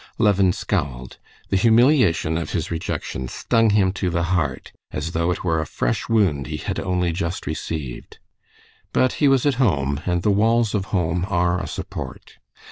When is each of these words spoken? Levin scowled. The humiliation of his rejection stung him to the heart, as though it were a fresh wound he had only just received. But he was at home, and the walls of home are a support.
Levin 0.17 0.51
scowled. 0.51 1.19
The 1.49 1.57
humiliation 1.57 2.35
of 2.35 2.53
his 2.53 2.71
rejection 2.71 3.27
stung 3.27 3.69
him 3.69 3.91
to 3.93 4.09
the 4.09 4.23
heart, 4.33 4.71
as 4.89 5.11
though 5.11 5.29
it 5.29 5.43
were 5.43 5.61
a 5.61 5.67
fresh 5.67 6.09
wound 6.09 6.47
he 6.47 6.57
had 6.57 6.79
only 6.79 7.11
just 7.11 7.45
received. 7.45 8.17
But 8.93 9.13
he 9.21 9.27
was 9.27 9.45
at 9.45 9.53
home, 9.61 10.01
and 10.07 10.23
the 10.23 10.31
walls 10.31 10.73
of 10.73 10.85
home 10.85 11.23
are 11.29 11.61
a 11.61 11.67
support. 11.67 12.39